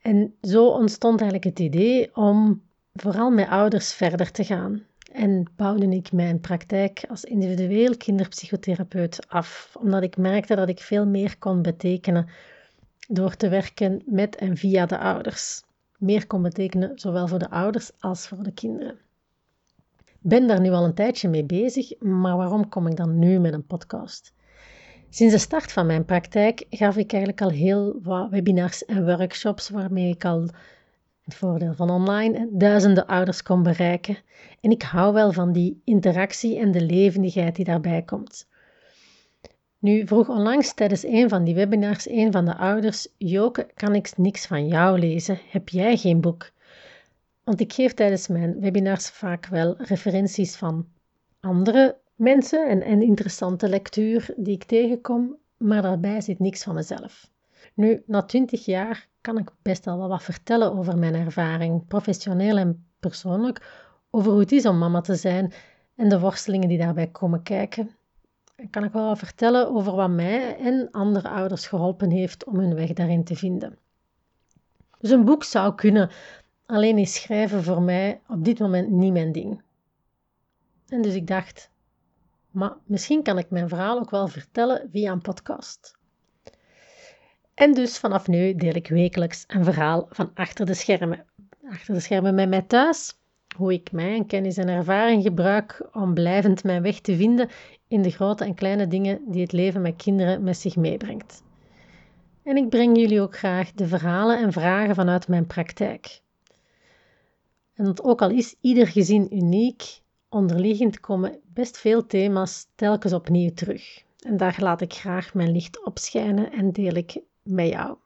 En 0.00 0.34
zo 0.42 0.66
ontstond 0.66 1.20
eigenlijk 1.20 1.58
het 1.58 1.66
idee 1.66 2.16
om 2.16 2.62
vooral 2.94 3.30
met 3.30 3.48
ouders 3.48 3.92
verder 3.92 4.30
te 4.30 4.44
gaan 4.44 4.86
en 5.12 5.44
bouwde 5.56 5.88
ik 5.88 6.12
mijn 6.12 6.40
praktijk 6.40 7.04
als 7.08 7.24
individueel 7.24 7.96
kinderpsychotherapeut 7.96 9.28
af, 9.28 9.76
omdat 9.80 10.02
ik 10.02 10.16
merkte 10.16 10.54
dat 10.54 10.68
ik 10.68 10.80
veel 10.80 11.06
meer 11.06 11.38
kon 11.38 11.62
betekenen 11.62 12.28
door 13.08 13.36
te 13.36 13.48
werken 13.48 14.02
met 14.06 14.36
en 14.36 14.56
via 14.56 14.86
de 14.86 14.98
ouders. 14.98 15.62
Meer 15.98 16.26
kon 16.26 16.42
betekenen 16.42 16.92
zowel 16.94 17.28
voor 17.28 17.38
de 17.38 17.50
ouders 17.50 17.90
als 18.00 18.28
voor 18.28 18.42
de 18.42 18.52
kinderen. 18.52 18.98
Ben 20.20 20.46
daar 20.46 20.60
nu 20.60 20.70
al 20.70 20.84
een 20.84 20.94
tijdje 20.94 21.28
mee 21.28 21.44
bezig, 21.44 22.00
maar 22.00 22.36
waarom 22.36 22.68
kom 22.68 22.86
ik 22.86 22.96
dan 22.96 23.18
nu 23.18 23.38
met 23.38 23.52
een 23.52 23.66
podcast? 23.66 24.32
Sinds 25.08 25.34
de 25.34 25.40
start 25.40 25.72
van 25.72 25.86
mijn 25.86 26.04
praktijk 26.04 26.66
gaf 26.70 26.96
ik 26.96 27.12
eigenlijk 27.12 27.42
al 27.42 27.50
heel 27.50 27.98
wat 28.02 28.30
webinars 28.30 28.84
en 28.84 29.04
workshops 29.04 29.68
waarmee 29.68 30.10
ik 30.10 30.24
al 30.24 30.48
het 31.24 31.34
voordeel 31.34 31.74
van 31.74 31.90
online, 31.90 32.48
duizenden 32.50 33.06
ouders 33.06 33.42
kon 33.42 33.62
bereiken. 33.62 34.18
En 34.60 34.70
ik 34.70 34.82
hou 34.82 35.12
wel 35.12 35.32
van 35.32 35.52
die 35.52 35.80
interactie 35.84 36.58
en 36.58 36.70
de 36.70 36.80
levendigheid 36.80 37.56
die 37.56 37.64
daarbij 37.64 38.02
komt. 38.02 38.48
Nu 39.78 40.06
vroeg 40.06 40.28
onlangs 40.28 40.74
tijdens 40.74 41.04
een 41.04 41.28
van 41.28 41.44
die 41.44 41.54
webinars 41.54 42.08
een 42.08 42.32
van 42.32 42.44
de 42.44 42.56
ouders: 42.56 43.08
Joke, 43.18 43.66
kan 43.74 43.94
ik 43.94 44.16
niks 44.16 44.46
van 44.46 44.66
jou 44.66 44.98
lezen? 44.98 45.38
Heb 45.50 45.68
jij 45.68 45.96
geen 45.96 46.20
boek? 46.20 46.50
Want 47.44 47.60
ik 47.60 47.72
geef 47.72 47.94
tijdens 47.94 48.28
mijn 48.28 48.60
webinars 48.60 49.08
vaak 49.08 49.46
wel 49.46 49.74
referenties 49.78 50.56
van 50.56 50.86
andere 51.40 51.96
mensen 52.14 52.68
en, 52.68 52.82
en 52.82 53.02
interessante 53.02 53.68
lectuur 53.68 54.34
die 54.36 54.54
ik 54.54 54.64
tegenkom, 54.64 55.36
maar 55.56 55.82
daarbij 55.82 56.20
zit 56.20 56.38
niks 56.38 56.62
van 56.62 56.74
mezelf. 56.74 57.31
Nu, 57.74 58.02
na 58.06 58.22
twintig 58.22 58.64
jaar 58.64 59.08
kan 59.20 59.38
ik 59.38 59.50
best 59.62 59.84
wel 59.84 60.08
wat 60.08 60.22
vertellen 60.22 60.72
over 60.72 60.98
mijn 60.98 61.14
ervaring, 61.14 61.86
professioneel 61.86 62.56
en 62.56 62.86
persoonlijk, 63.00 63.84
over 64.10 64.30
hoe 64.30 64.40
het 64.40 64.52
is 64.52 64.66
om 64.66 64.78
mama 64.78 65.00
te 65.00 65.14
zijn 65.14 65.52
en 65.94 66.08
de 66.08 66.20
worstelingen 66.20 66.68
die 66.68 66.78
daarbij 66.78 67.06
komen 67.06 67.42
kijken. 67.42 67.90
En 68.56 68.70
kan 68.70 68.84
ik 68.84 68.92
wel 68.92 69.06
wat 69.06 69.18
vertellen 69.18 69.70
over 69.70 69.94
wat 69.94 70.10
mij 70.10 70.56
en 70.56 70.88
andere 70.90 71.28
ouders 71.28 71.66
geholpen 71.66 72.10
heeft 72.10 72.44
om 72.44 72.58
hun 72.58 72.74
weg 72.74 72.92
daarin 72.92 73.24
te 73.24 73.36
vinden. 73.36 73.78
Dus 74.98 75.10
een 75.10 75.24
boek 75.24 75.44
zou 75.44 75.74
kunnen, 75.74 76.10
alleen 76.66 76.98
is 76.98 77.14
schrijven 77.14 77.62
voor 77.62 77.82
mij 77.82 78.20
op 78.28 78.44
dit 78.44 78.58
moment 78.58 78.90
niet 78.90 79.12
mijn 79.12 79.32
ding. 79.32 79.62
En 80.88 81.02
dus 81.02 81.14
ik 81.14 81.26
dacht, 81.26 81.70
maar 82.50 82.76
misschien 82.84 83.22
kan 83.22 83.38
ik 83.38 83.50
mijn 83.50 83.68
verhaal 83.68 83.98
ook 83.98 84.10
wel 84.10 84.28
vertellen 84.28 84.88
via 84.90 85.12
een 85.12 85.20
podcast. 85.20 86.00
En 87.54 87.74
dus 87.74 87.98
vanaf 87.98 88.26
nu 88.26 88.54
deel 88.54 88.74
ik 88.74 88.88
wekelijks 88.88 89.44
een 89.46 89.64
verhaal 89.64 90.06
van 90.10 90.30
achter 90.34 90.66
de 90.66 90.74
schermen. 90.74 91.24
Achter 91.70 91.94
de 91.94 92.00
schermen 92.00 92.34
met 92.34 92.48
mij 92.48 92.62
thuis, 92.62 93.14
hoe 93.56 93.72
ik 93.72 93.92
mijn 93.92 94.26
kennis 94.26 94.56
en 94.56 94.68
ervaring 94.68 95.22
gebruik 95.22 95.88
om 95.92 96.14
blijvend 96.14 96.64
mijn 96.64 96.82
weg 96.82 97.00
te 97.00 97.16
vinden 97.16 97.48
in 97.88 98.02
de 98.02 98.10
grote 98.10 98.44
en 98.44 98.54
kleine 98.54 98.88
dingen 98.88 99.20
die 99.26 99.42
het 99.42 99.52
leven 99.52 99.82
met 99.82 99.96
kinderen 99.96 100.42
met 100.42 100.56
zich 100.56 100.76
meebrengt. 100.76 101.42
En 102.42 102.56
ik 102.56 102.68
breng 102.68 102.98
jullie 102.98 103.20
ook 103.20 103.36
graag 103.36 103.72
de 103.72 103.86
verhalen 103.86 104.38
en 104.38 104.52
vragen 104.52 104.94
vanuit 104.94 105.28
mijn 105.28 105.46
praktijk. 105.46 106.20
En 107.74 108.02
ook 108.02 108.22
al 108.22 108.30
is 108.30 108.54
ieder 108.60 108.86
gezin 108.86 109.36
uniek, 109.36 110.00
onderliggend 110.28 111.00
komen 111.00 111.38
best 111.44 111.78
veel 111.78 112.06
thema's 112.06 112.66
telkens 112.74 113.12
opnieuw 113.12 113.52
terug. 113.54 114.02
En 114.26 114.36
daar 114.36 114.56
laat 114.60 114.80
ik 114.80 114.92
graag 114.92 115.34
mijn 115.34 115.52
licht 115.52 115.84
op 115.84 115.98
schijnen 115.98 116.52
en 116.52 116.72
deel 116.72 116.94
ik 116.94 117.20
met 117.42 117.68
jou. 117.68 117.96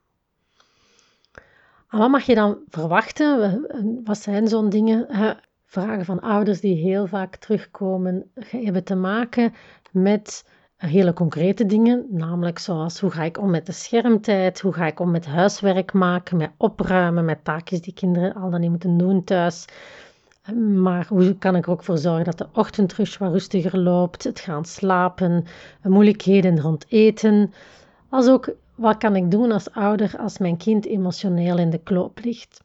En 1.90 1.98
wat 1.98 2.10
mag 2.10 2.22
je 2.22 2.34
dan 2.34 2.58
verwachten? 2.68 3.60
Wat 4.04 4.18
zijn 4.18 4.48
zo'n 4.48 4.68
dingen? 4.68 5.06
Vragen 5.64 6.04
van 6.04 6.20
ouders 6.20 6.60
die 6.60 6.76
heel 6.76 7.06
vaak 7.06 7.36
terugkomen 7.36 8.30
hebben 8.34 8.84
te 8.84 8.94
maken 8.94 9.54
met 9.90 10.44
hele 10.76 11.12
concrete 11.12 11.66
dingen, 11.66 12.06
namelijk 12.10 12.58
zoals 12.58 13.00
hoe 13.00 13.10
ga 13.10 13.22
ik 13.22 13.38
om 13.38 13.50
met 13.50 13.66
de 13.66 13.72
schermtijd, 13.72 14.60
hoe 14.60 14.72
ga 14.72 14.86
ik 14.86 15.00
om 15.00 15.10
met 15.10 15.26
huiswerk 15.26 15.92
maken, 15.92 16.36
met 16.36 16.50
opruimen, 16.56 17.24
met 17.24 17.44
taakjes 17.44 17.80
die 17.80 17.94
kinderen 17.94 18.34
al 18.34 18.50
dan 18.50 18.60
niet 18.60 18.70
moeten 18.70 18.96
doen 18.96 19.24
thuis. 19.24 19.64
Maar 20.54 21.06
hoe 21.08 21.38
kan 21.38 21.56
ik 21.56 21.66
er 21.66 21.72
ook 21.72 21.84
voor 21.84 21.98
zorgen 21.98 22.24
dat 22.24 22.38
de 22.38 22.48
ochtendrush 22.52 23.16
wat 23.16 23.32
rustiger 23.32 23.78
loopt, 23.78 24.24
het 24.24 24.40
gaan 24.40 24.64
slapen, 24.64 25.44
moeilijkheden 25.82 26.60
rond 26.60 26.86
eten. 26.88 27.52
Als 28.08 28.28
ook 28.28 28.54
wat 28.76 28.96
kan 28.96 29.16
ik 29.16 29.30
doen 29.30 29.52
als 29.52 29.70
ouder 29.70 30.18
als 30.18 30.38
mijn 30.38 30.56
kind 30.56 30.86
emotioneel 30.86 31.58
in 31.58 31.70
de 31.70 31.78
kloop 31.78 32.18
ligt. 32.22 32.64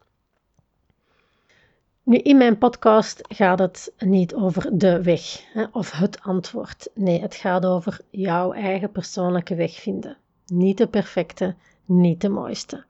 Nu, 2.03 2.17
in 2.17 2.37
mijn 2.37 2.57
podcast 2.57 3.21
gaat 3.29 3.59
het 3.59 3.93
niet 3.97 4.33
over 4.33 4.77
de 4.77 5.03
weg 5.03 5.43
hè, 5.53 5.65
of 5.71 5.91
het 5.91 6.21
antwoord. 6.21 6.89
Nee, 6.93 7.21
het 7.21 7.35
gaat 7.35 7.65
over 7.65 7.99
jouw 8.09 8.53
eigen 8.53 8.91
persoonlijke 8.91 9.55
weg 9.55 9.73
vinden. 9.73 10.17
Niet 10.45 10.77
de 10.77 10.87
perfecte, 10.87 11.55
niet 11.85 12.21
de 12.21 12.29
mooiste. 12.29 12.83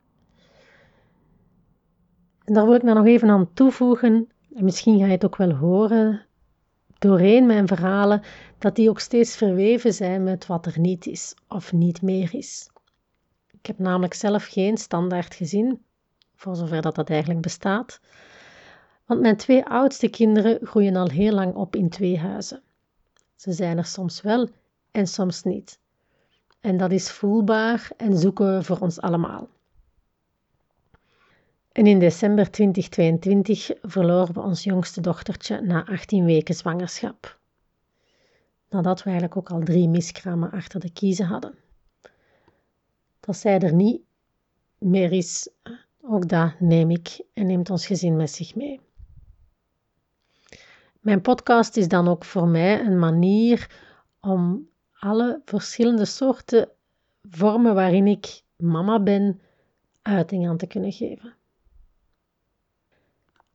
En 2.44 2.54
daar 2.54 2.64
wil 2.64 2.74
ik 2.74 2.84
dan 2.84 2.96
nog 2.96 3.06
even 3.06 3.30
aan 3.30 3.52
toevoegen, 3.54 4.28
en 4.54 4.64
misschien 4.64 4.98
ga 4.98 5.04
je 5.04 5.12
het 5.12 5.24
ook 5.24 5.36
wel 5.36 5.52
horen 5.52 6.26
doorheen 6.98 7.46
mijn 7.46 7.66
verhalen, 7.66 8.22
dat 8.58 8.76
die 8.76 8.88
ook 8.88 9.00
steeds 9.00 9.36
verweven 9.36 9.94
zijn 9.94 10.22
met 10.22 10.46
wat 10.46 10.66
er 10.66 10.78
niet 10.78 11.06
is 11.06 11.34
of 11.48 11.72
niet 11.72 12.02
meer 12.02 12.34
is. 12.34 12.71
Ik 13.62 13.68
heb 13.68 13.78
namelijk 13.78 14.14
zelf 14.14 14.44
geen 14.44 14.76
standaard 14.76 15.34
gezin, 15.34 15.82
voor 16.34 16.56
zover 16.56 16.82
dat 16.82 16.94
dat 16.94 17.10
eigenlijk 17.10 17.40
bestaat. 17.40 18.00
Want 19.06 19.20
mijn 19.20 19.36
twee 19.36 19.64
oudste 19.64 20.08
kinderen 20.08 20.66
groeien 20.66 20.96
al 20.96 21.08
heel 21.08 21.32
lang 21.32 21.54
op 21.54 21.76
in 21.76 21.88
twee 21.88 22.18
huizen. 22.18 22.62
Ze 23.36 23.52
zijn 23.52 23.78
er 23.78 23.84
soms 23.84 24.20
wel 24.20 24.48
en 24.90 25.06
soms 25.06 25.42
niet. 25.42 25.78
En 26.60 26.76
dat 26.76 26.92
is 26.92 27.10
voelbaar 27.10 27.90
en 27.96 28.18
zoeken 28.18 28.56
we 28.56 28.62
voor 28.62 28.78
ons 28.78 29.00
allemaal. 29.00 29.48
En 31.72 31.86
in 31.86 31.98
december 31.98 32.50
2022 32.50 33.70
verloren 33.82 34.34
we 34.34 34.40
ons 34.40 34.64
jongste 34.64 35.00
dochtertje 35.00 35.60
na 35.60 35.86
18 35.86 36.24
weken 36.24 36.54
zwangerschap. 36.54 37.38
Nadat 38.68 38.98
we 38.98 39.10
eigenlijk 39.10 39.36
ook 39.36 39.50
al 39.50 39.64
drie 39.64 39.88
miskramen 39.88 40.50
achter 40.50 40.80
de 40.80 40.90
kiezen 40.90 41.26
hadden. 41.26 41.54
Dat 43.26 43.36
zij 43.36 43.58
er 43.58 43.74
niet 43.74 44.02
meer 44.78 45.12
is, 45.12 45.48
ook 46.00 46.28
dat 46.28 46.60
neem 46.60 46.90
ik 46.90 47.20
en 47.32 47.46
neemt 47.46 47.70
ons 47.70 47.86
gezin 47.86 48.16
met 48.16 48.30
zich 48.30 48.54
mee. 48.54 48.80
Mijn 51.00 51.20
podcast 51.20 51.76
is 51.76 51.88
dan 51.88 52.08
ook 52.08 52.24
voor 52.24 52.48
mij 52.48 52.80
een 52.80 52.98
manier 52.98 53.70
om 54.20 54.68
alle 54.98 55.40
verschillende 55.44 56.04
soorten 56.04 56.68
vormen 57.22 57.74
waarin 57.74 58.06
ik 58.06 58.42
mama 58.56 59.00
ben, 59.00 59.40
uiting 60.02 60.48
aan 60.48 60.56
te 60.56 60.66
kunnen 60.66 60.92
geven. 60.92 61.34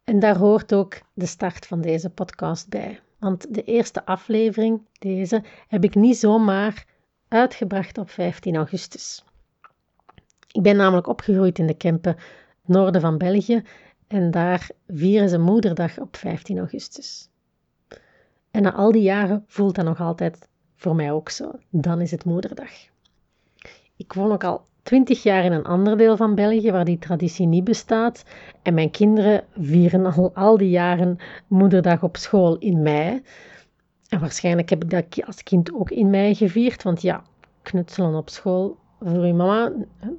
En 0.04 0.20
daar 0.20 0.38
hoort 0.38 0.74
ook 0.74 1.02
de 1.14 1.26
start 1.26 1.66
van 1.66 1.82
deze 1.82 2.10
podcast 2.10 2.70
bij. 2.70 3.00
Want 3.20 3.54
de 3.54 3.64
eerste 3.64 4.06
aflevering, 4.06 4.82
deze, 5.00 5.44
heb 5.68 5.84
ik 5.84 5.96
niet 5.96 6.18
zomaar 6.18 6.86
uitgebracht 7.28 7.98
op 7.98 8.10
15 8.10 8.56
augustus. 8.56 9.24
Ik 10.52 10.62
ben 10.62 10.76
namelijk 10.76 11.08
opgegroeid 11.08 11.60
in 11.60 11.68
de 11.68 11.78
Kempen, 11.78 12.16
noorden 12.66 13.02
van 13.02 13.18
België, 13.18 13.64
en 14.08 14.32
daar 14.32 14.70
vieren 14.88 15.30
ze 15.30 15.38
Moederdag 15.38 16.00
op 16.00 16.16
15 16.16 16.58
augustus. 16.58 17.30
En 18.52 18.62
na 18.62 18.74
al 18.74 18.92
die 18.92 19.02
jaren 19.02 19.44
voelt 19.48 19.76
dat 19.76 19.86
nog 19.86 20.02
altijd 20.02 20.48
voor 20.76 20.96
mij 20.96 21.12
ook 21.12 21.30
zo. 21.30 21.52
Dan 21.70 22.02
is 22.02 22.12
het 22.12 22.26
Moederdag. 22.26 22.72
Ik 23.96 24.14
woon 24.14 24.32
ook 24.32 24.44
al 24.44 24.66
twintig 24.84 25.24
jaar 25.24 25.44
in 25.44 25.52
een 25.52 25.66
ander 25.66 25.98
deel 25.98 26.18
van 26.18 26.36
België 26.36 26.72
waar 26.72 26.86
die 26.86 27.00
traditie 27.00 27.48
niet 27.48 27.64
bestaat. 27.64 28.24
En 28.62 28.74
mijn 28.74 28.92
kinderen 28.92 29.44
vieren 29.58 30.06
al 30.06 30.32
al 30.34 30.58
die 30.58 30.70
jaren 30.70 31.18
Moederdag 31.48 32.04
op 32.04 32.18
school 32.18 32.58
in 32.58 32.82
mei. 32.82 33.24
En 34.10 34.20
waarschijnlijk 34.20 34.70
heb 34.70 34.84
ik 34.84 34.90
dat 34.90 35.26
als 35.26 35.44
kind 35.44 35.74
ook 35.74 35.92
in 35.92 36.10
mei 36.10 36.36
gevierd. 36.36 36.84
Want 36.84 37.02
ja, 37.02 37.24
knutselen 37.62 38.16
op 38.16 38.30
school 38.30 38.78
voor 39.00 39.24
uw 39.24 39.34
mama, 39.34 39.74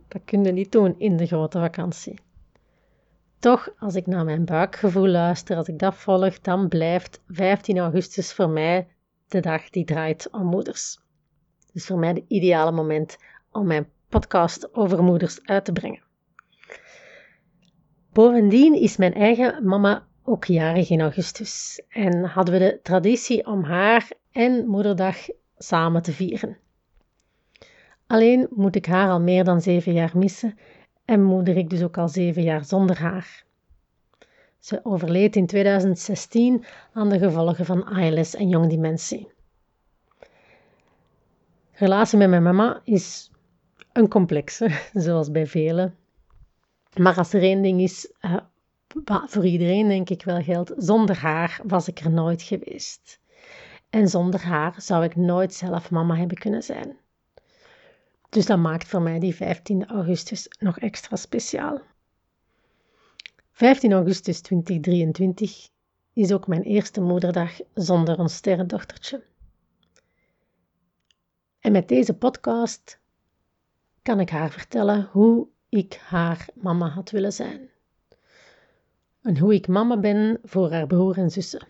dat 0.08 0.22
kun 0.24 0.44
je 0.44 0.52
niet 0.52 0.72
doen 0.72 0.94
in 0.98 1.16
de 1.16 1.26
grote 1.26 1.58
vakantie. 1.58 2.18
Toch, 3.38 3.68
als 3.78 3.94
ik 3.94 4.06
naar 4.06 4.24
mijn 4.24 4.44
buikgevoel 4.44 5.08
luister, 5.08 5.56
als 5.56 5.68
ik 5.68 5.78
dat 5.78 5.94
volg, 5.94 6.40
dan 6.40 6.68
blijft 6.68 7.22
15 7.28 7.78
augustus 7.78 8.32
voor 8.32 8.48
mij 8.48 8.88
de 9.28 9.40
dag 9.40 9.70
die 9.70 9.84
draait 9.84 10.28
om 10.30 10.46
moeders. 10.46 10.98
Dus 11.72 11.86
voor 11.86 11.98
mij 11.98 12.08
het 12.08 12.24
ideale 12.28 12.72
moment 12.72 13.16
om 13.52 13.66
mijn 13.66 13.88
podcast 14.08 14.74
over 14.74 15.02
moeders 15.02 15.44
uit 15.44 15.64
te 15.64 15.72
brengen. 15.72 16.02
Bovendien 18.12 18.74
is 18.74 18.96
mijn 18.96 19.14
eigen 19.14 19.64
mama 19.64 20.06
ook 20.24 20.44
jarig 20.44 20.90
in 20.90 21.00
augustus 21.00 21.82
en 21.88 22.24
hadden 22.24 22.54
we 22.54 22.60
de 22.60 22.80
traditie 22.82 23.46
om 23.46 23.64
haar 23.64 24.10
en 24.32 24.66
moederdag 24.66 25.16
samen 25.58 26.02
te 26.02 26.12
vieren. 26.12 26.58
Alleen 28.08 28.46
moet 28.50 28.76
ik 28.76 28.86
haar 28.86 29.10
al 29.10 29.20
meer 29.20 29.44
dan 29.44 29.60
zeven 29.60 29.92
jaar 29.92 30.12
missen 30.14 30.58
en 31.04 31.22
moeder 31.22 31.56
ik 31.56 31.70
dus 31.70 31.82
ook 31.82 31.98
al 31.98 32.08
zeven 32.08 32.42
jaar 32.42 32.64
zonder 32.64 32.98
haar. 32.98 33.44
Ze 34.58 34.80
overleed 34.82 35.36
in 35.36 35.46
2016 35.46 36.64
aan 36.92 37.08
de 37.08 37.18
gevolgen 37.18 37.64
van 37.64 37.84
ALS 37.84 38.34
en 38.34 38.48
jongdementie. 38.48 39.32
Relatie 41.72 42.18
met 42.18 42.28
mijn 42.28 42.42
mama 42.42 42.80
is 42.84 43.30
een 43.92 44.08
complexe, 44.08 44.70
zoals 45.04 45.30
bij 45.30 45.46
velen. 45.46 45.96
Maar 46.96 47.16
als 47.16 47.32
er 47.32 47.42
één 47.42 47.62
ding 47.62 47.80
is, 47.80 48.12
uh, 48.20 48.36
voor 49.26 49.46
iedereen 49.46 49.88
denk 49.88 50.10
ik 50.10 50.22
wel 50.22 50.42
geldt, 50.42 50.72
zonder 50.76 51.16
haar 51.16 51.60
was 51.64 51.88
ik 51.88 51.98
er 51.98 52.10
nooit 52.10 52.42
geweest. 52.42 53.20
En 53.90 54.08
zonder 54.08 54.40
haar 54.40 54.74
zou 54.76 55.04
ik 55.04 55.16
nooit 55.16 55.54
zelf 55.54 55.90
mama 55.90 56.16
hebben 56.16 56.38
kunnen 56.38 56.62
zijn. 56.62 56.96
Dus 58.28 58.46
dat 58.46 58.58
maakt 58.58 58.88
voor 58.88 59.02
mij 59.02 59.18
die 59.18 59.34
15 59.34 59.86
augustus 59.86 60.48
nog 60.58 60.78
extra 60.78 61.16
speciaal. 61.16 61.80
15 63.52 63.92
augustus 63.92 64.40
2023 64.40 65.68
is 66.12 66.32
ook 66.32 66.46
mijn 66.46 66.62
eerste 66.62 67.00
moederdag 67.00 67.60
zonder 67.74 68.18
ons 68.18 68.34
sterrendochtertje. 68.34 69.24
En 71.60 71.72
met 71.72 71.88
deze 71.88 72.14
podcast 72.14 73.00
kan 74.02 74.20
ik 74.20 74.30
haar 74.30 74.50
vertellen 74.50 75.08
hoe 75.12 75.48
ik 75.68 75.94
haar 75.94 76.48
mama 76.54 76.88
had 76.88 77.10
willen 77.10 77.32
zijn. 77.32 77.70
En 79.22 79.38
hoe 79.38 79.54
ik 79.54 79.68
mama 79.68 79.98
ben 79.98 80.38
voor 80.42 80.72
haar 80.72 80.86
broer 80.86 81.18
en 81.18 81.30
zussen. 81.30 81.68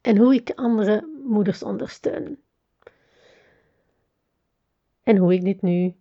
En 0.00 0.16
hoe 0.16 0.34
ik 0.34 0.50
andere 0.50 1.08
moeders 1.24 1.62
ondersteun. 1.62 2.38
En 5.06 5.16
hoe 5.16 5.32
ik 5.32 5.44
dit 5.44 5.62
nu 5.62 5.94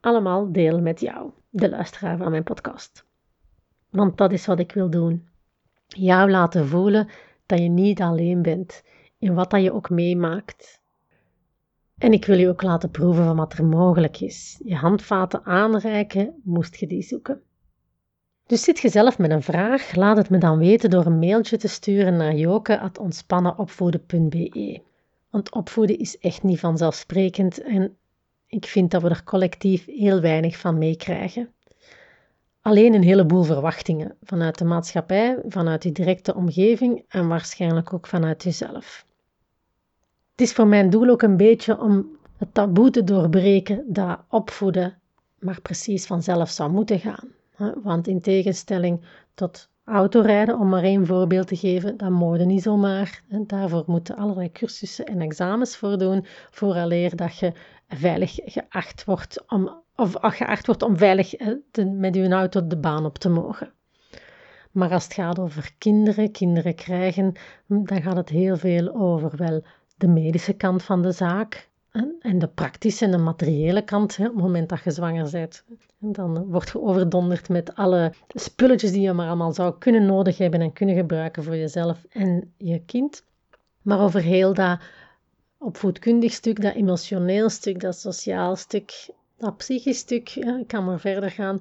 allemaal 0.00 0.52
deel 0.52 0.80
met 0.80 1.00
jou, 1.00 1.30
de 1.50 1.68
luisteraar 1.68 2.16
van 2.16 2.30
mijn 2.30 2.42
podcast. 2.42 3.04
Want 3.90 4.18
dat 4.18 4.32
is 4.32 4.46
wat 4.46 4.58
ik 4.58 4.72
wil 4.72 4.90
doen. 4.90 5.28
Jou 5.86 6.30
laten 6.30 6.68
voelen 6.68 7.08
dat 7.46 7.58
je 7.58 7.68
niet 7.68 8.00
alleen 8.00 8.42
bent 8.42 8.82
in 9.18 9.34
wat 9.34 9.50
dat 9.50 9.62
je 9.62 9.72
ook 9.72 9.90
meemaakt. 9.90 10.80
En 11.98 12.12
ik 12.12 12.24
wil 12.24 12.38
je 12.38 12.48
ook 12.48 12.62
laten 12.62 12.90
proeven 12.90 13.24
van 13.24 13.36
wat 13.36 13.52
er 13.52 13.64
mogelijk 13.64 14.20
is. 14.20 14.60
Je 14.64 14.76
handvaten 14.76 15.44
aanreiken, 15.44 16.40
moest 16.44 16.76
je 16.76 16.86
die 16.86 17.02
zoeken. 17.02 17.42
Dus 18.46 18.62
zit 18.62 18.78
je 18.78 18.88
zelf 18.88 19.18
met 19.18 19.30
een 19.30 19.42
vraag, 19.42 19.94
laat 19.94 20.16
het 20.16 20.30
me 20.30 20.38
dan 20.38 20.58
weten 20.58 20.90
door 20.90 21.06
een 21.06 21.18
mailtje 21.18 21.56
te 21.56 21.68
sturen 21.68 22.16
naar 22.16 22.34
joke.ontspannenopvoeden.be. 22.34 24.82
Want 25.30 25.50
opvoeden 25.50 25.98
is 25.98 26.18
echt 26.18 26.42
niet 26.42 26.60
vanzelfsprekend 26.60 27.62
en 27.62 27.96
ik 28.48 28.66
vind 28.66 28.90
dat 28.90 29.02
we 29.02 29.08
er 29.08 29.24
collectief 29.24 29.86
heel 29.86 30.20
weinig 30.20 30.56
van 30.56 30.78
meekrijgen. 30.78 31.52
Alleen 32.60 32.94
een 32.94 33.02
heleboel 33.02 33.42
verwachtingen 33.42 34.16
vanuit 34.22 34.58
de 34.58 34.64
maatschappij, 34.64 35.38
vanuit 35.48 35.82
die 35.82 35.92
directe 35.92 36.34
omgeving 36.34 37.04
en 37.08 37.28
waarschijnlijk 37.28 37.92
ook 37.92 38.06
vanuit 38.06 38.42
jezelf. 38.42 39.06
Het 40.30 40.40
is 40.40 40.52
voor 40.52 40.66
mijn 40.66 40.90
doel 40.90 41.08
ook 41.08 41.22
een 41.22 41.36
beetje 41.36 41.80
om 41.80 42.06
het 42.36 42.54
taboe 42.54 42.90
te 42.90 43.04
doorbreken 43.04 43.84
dat 43.86 44.18
opvoeden 44.28 44.98
maar 45.38 45.60
precies 45.60 46.06
vanzelf 46.06 46.50
zou 46.50 46.70
moeten 46.70 47.00
gaan. 47.00 47.28
Want 47.82 48.06
in 48.06 48.20
tegenstelling 48.20 49.00
tot 49.34 49.68
autorijden, 49.84 50.58
om 50.58 50.68
maar 50.68 50.82
één 50.82 51.06
voorbeeld 51.06 51.46
te 51.46 51.56
geven, 51.56 51.96
dat 51.96 52.10
mogen 52.10 52.46
niet 52.46 52.62
zomaar. 52.62 53.22
Daarvoor 53.28 53.84
moeten 53.86 54.16
allerlei 54.16 54.52
cursussen 54.52 55.06
en 55.06 55.20
examens 55.20 55.76
voor 55.76 55.98
doen, 55.98 56.26
vooraleer 56.50 57.16
dat 57.16 57.38
je 57.38 57.52
veilig 57.88 58.38
geacht 58.44 59.04
wordt 59.04 59.44
om, 59.48 59.82
of 59.96 60.16
geacht 60.20 60.66
wordt 60.66 60.82
om 60.82 60.96
veilig 60.96 61.34
te, 61.70 61.84
met 61.84 62.14
je 62.14 62.28
auto 62.28 62.66
de 62.66 62.76
baan 62.76 63.04
op 63.04 63.18
te 63.18 63.28
mogen. 63.28 63.72
Maar 64.70 64.92
als 64.92 65.04
het 65.04 65.14
gaat 65.14 65.38
over 65.38 65.72
kinderen, 65.78 66.30
kinderen 66.30 66.74
krijgen, 66.74 67.32
dan 67.66 68.02
gaat 68.02 68.16
het 68.16 68.28
heel 68.28 68.56
veel 68.56 68.94
over 68.94 69.36
wel 69.36 69.62
de 69.96 70.08
medische 70.08 70.52
kant 70.52 70.82
van 70.82 71.02
de 71.02 71.12
zaak 71.12 71.68
en 72.20 72.38
de 72.38 72.48
praktische 72.48 73.04
en 73.04 73.10
de 73.10 73.18
materiële 73.18 73.82
kant, 73.82 74.18
op 74.18 74.24
het 74.24 74.34
moment 74.34 74.68
dat 74.68 74.82
je 74.84 74.90
zwanger 74.90 75.30
bent. 75.30 75.64
En 76.00 76.12
dan 76.12 76.44
word 76.44 76.68
je 76.68 76.80
overdonderd 76.80 77.48
met 77.48 77.74
alle 77.74 78.12
spulletjes 78.28 78.92
die 78.92 79.00
je 79.00 79.12
maar 79.12 79.26
allemaal 79.26 79.52
zou 79.52 79.78
kunnen 79.78 80.06
nodig 80.06 80.38
hebben 80.38 80.60
en 80.60 80.72
kunnen 80.72 80.96
gebruiken 80.96 81.44
voor 81.44 81.56
jezelf 81.56 82.04
en 82.10 82.52
je 82.56 82.84
kind. 82.84 83.24
Maar 83.82 84.00
over 84.00 84.20
heel 84.20 84.54
dat 84.54 84.80
opvoedkundig 85.58 86.32
stuk, 86.32 86.62
dat 86.62 86.74
emotioneel 86.74 87.48
stuk, 87.48 87.80
dat 87.80 87.98
sociaal 87.98 88.56
stuk, 88.56 89.08
dat 89.36 89.56
psychisch 89.56 89.98
stuk, 89.98 90.34
ik 90.34 90.66
kan 90.66 90.84
maar 90.84 91.00
verder 91.00 91.30
gaan, 91.30 91.60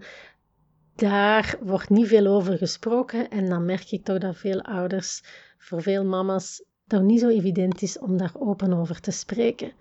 daar 0.97 1.57
wordt 1.61 1.89
niet 1.89 2.07
veel 2.07 2.27
over 2.27 2.57
gesproken. 2.57 3.29
En 3.29 3.49
dan 3.49 3.65
merk 3.65 3.91
ik 3.91 4.03
toch 4.03 4.17
dat 4.17 4.37
veel 4.37 4.61
ouders, 4.61 5.23
voor 5.57 5.81
veel 5.81 6.05
mama's, 6.05 6.63
dat 6.85 7.01
niet 7.01 7.19
zo 7.19 7.27
evident 7.27 7.81
is 7.81 7.99
om 7.99 8.17
daar 8.17 8.33
open 8.39 8.73
over 8.73 8.99
te 8.99 9.11
spreken. 9.11 9.71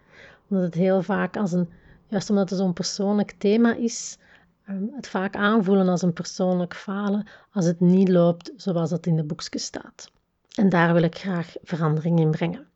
Omdat 0.49 0.64
het 0.64 0.75
heel 0.75 1.02
vaak 1.02 1.37
als 1.37 1.52
een, 1.52 1.68
juist 2.08 2.30
omdat 2.30 2.50
het 2.50 2.58
zo'n 2.58 2.73
persoonlijk 2.73 3.35
thema 3.38 3.75
is, 3.75 4.18
ehm, 4.66 4.85
het 4.96 5.08
vaak 5.08 5.37
aanvoelen 5.37 5.88
als 5.88 6.02
een 6.02 6.12
persoonlijk 6.12 6.75
falen 6.75 7.26
als 7.50 7.64
het 7.64 7.80
niet 7.80 8.08
loopt 8.08 8.52
zoals 8.56 8.90
het 8.90 9.06
in 9.06 9.16
de 9.16 9.25
boekjes 9.25 9.64
staat. 9.64 10.11
En 10.54 10.68
daar 10.68 10.92
wil 10.92 11.02
ik 11.02 11.18
graag 11.18 11.54
verandering 11.62 12.20
in 12.20 12.30
brengen. 12.30 12.66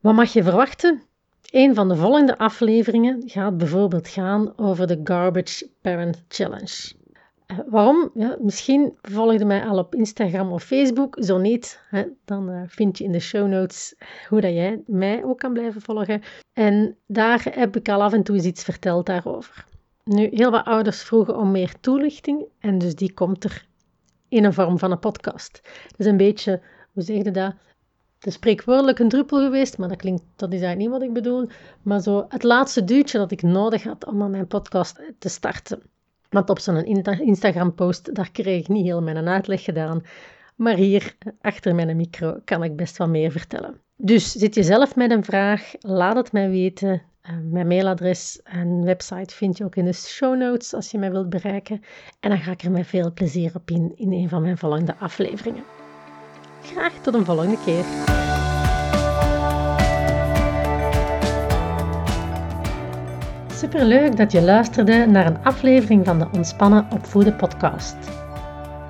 Wat 0.00 0.14
mag 0.14 0.32
je 0.32 0.42
verwachten? 0.42 1.02
Een 1.50 1.74
van 1.74 1.88
de 1.88 1.96
volgende 1.96 2.38
afleveringen 2.38 3.22
gaat 3.26 3.56
bijvoorbeeld 3.56 4.08
gaan 4.08 4.58
over 4.58 4.86
de 4.86 5.00
Garbage 5.04 5.70
Parent 5.80 6.24
Challenge. 6.28 6.92
Uh, 7.46 7.58
waarom? 7.66 8.10
Ja, 8.14 8.36
misschien 8.40 8.92
volgde 9.02 9.44
mij 9.44 9.64
al 9.64 9.78
op 9.78 9.94
Instagram 9.94 10.52
of 10.52 10.62
Facebook. 10.62 11.16
Zo 11.20 11.38
niet, 11.38 11.80
hè, 11.88 12.04
dan 12.24 12.50
uh, 12.50 12.62
vind 12.66 12.98
je 12.98 13.04
in 13.04 13.12
de 13.12 13.20
show 13.20 13.48
notes 13.48 13.94
hoe 14.28 14.40
dat 14.40 14.52
jij 14.52 14.82
mij 14.86 15.24
ook 15.24 15.38
kan 15.38 15.52
blijven 15.52 15.80
volgen. 15.80 16.22
En 16.52 16.96
daar 17.06 17.46
heb 17.50 17.76
ik 17.76 17.88
al 17.88 18.02
af 18.02 18.12
en 18.12 18.22
toe 18.22 18.36
eens 18.36 18.44
iets 18.44 18.64
verteld 18.64 19.06
daarover. 19.06 19.64
Nu, 20.04 20.28
heel 20.32 20.50
wat 20.50 20.64
ouders 20.64 21.02
vroegen 21.02 21.36
om 21.36 21.50
meer 21.50 21.74
toelichting 21.80 22.44
en 22.58 22.78
dus 22.78 22.94
die 22.94 23.12
komt 23.12 23.44
er 23.44 23.66
in 24.28 24.44
een 24.44 24.54
vorm 24.54 24.78
van 24.78 24.90
een 24.90 24.98
podcast. 24.98 25.60
Dus 25.96 26.06
een 26.06 26.16
beetje, 26.16 26.60
hoe 26.92 27.02
zeg 27.02 27.16
je 27.16 27.30
dat? 27.30 27.54
De 28.20 28.30
spreekwoordelijk 28.30 28.98
een 28.98 29.08
druppel 29.08 29.38
geweest, 29.38 29.78
maar 29.78 29.88
dat 29.88 29.96
klinkt, 29.96 30.22
dat 30.36 30.52
is 30.52 30.60
eigenlijk 30.60 30.90
niet 30.90 31.00
wat 31.00 31.08
ik 31.08 31.12
bedoel. 31.12 31.48
Maar 31.82 32.00
zo 32.00 32.24
het 32.28 32.42
laatste 32.42 32.84
duwtje 32.84 33.18
dat 33.18 33.30
ik 33.30 33.42
nodig 33.42 33.82
had 33.82 34.06
om 34.06 34.22
aan 34.22 34.30
mijn 34.30 34.46
podcast 34.46 35.00
te 35.18 35.28
starten. 35.28 35.82
Want 36.28 36.50
op 36.50 36.58
zo'n 36.58 36.84
Instagram-post, 37.20 38.14
daar 38.14 38.30
kreeg 38.30 38.60
ik 38.60 38.68
niet 38.68 38.84
heel 38.84 39.02
mijn 39.02 39.28
uitleg 39.28 39.64
gedaan. 39.64 40.02
Maar 40.56 40.76
hier, 40.76 41.16
achter 41.40 41.74
mijn 41.74 41.96
micro, 41.96 42.40
kan 42.44 42.62
ik 42.64 42.76
best 42.76 42.96
wat 42.96 43.08
meer 43.08 43.30
vertellen. 43.30 43.80
Dus 43.96 44.32
zit 44.32 44.54
je 44.54 44.62
zelf 44.62 44.96
met 44.96 45.10
een 45.10 45.24
vraag, 45.24 45.72
laat 45.80 46.16
het 46.16 46.32
mij 46.32 46.50
weten. 46.50 47.02
Eh, 47.20 47.34
mijn 47.42 47.66
mailadres 47.66 48.40
en 48.42 48.84
website 48.84 49.34
vind 49.34 49.58
je 49.58 49.64
ook 49.64 49.76
in 49.76 49.84
de 49.84 49.92
show 49.92 50.36
notes 50.36 50.74
als 50.74 50.90
je 50.90 50.98
mij 50.98 51.10
wilt 51.10 51.28
bereiken. 51.28 51.80
En 52.20 52.30
dan 52.30 52.38
ga 52.38 52.50
ik 52.50 52.62
er 52.62 52.70
met 52.70 52.86
veel 52.86 53.12
plezier 53.12 53.52
op 53.54 53.70
in 53.70 53.92
in 53.96 54.12
een 54.12 54.28
van 54.28 54.42
mijn 54.42 54.58
volgende 54.58 54.96
afleveringen. 54.96 55.79
Graag 56.62 56.92
tot 57.00 57.14
een 57.14 57.24
volgende 57.24 57.56
keer. 57.64 57.84
Superleuk 63.54 64.16
dat 64.16 64.32
je 64.32 64.42
luisterde 64.42 65.06
naar 65.06 65.26
een 65.26 65.44
aflevering 65.44 66.06
van 66.06 66.18
de 66.18 66.26
Ontspannen 66.32 66.86
Opvoeden 66.92 67.36
podcast. 67.36 67.96